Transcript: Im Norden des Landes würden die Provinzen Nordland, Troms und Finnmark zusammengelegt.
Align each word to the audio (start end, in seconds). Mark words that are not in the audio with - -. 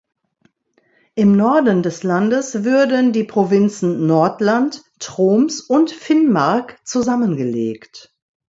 Im 1.13 1.37
Norden 1.37 1.83
des 1.83 2.01
Landes 2.01 2.63
würden 2.63 3.13
die 3.13 3.23
Provinzen 3.23 4.07
Nordland, 4.07 4.81
Troms 4.97 5.61
und 5.61 5.91
Finnmark 5.91 6.79
zusammengelegt. 6.83 8.11